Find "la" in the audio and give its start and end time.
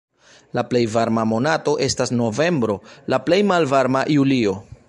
0.59-0.63, 3.15-3.23